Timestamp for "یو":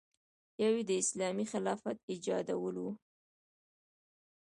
0.63-0.71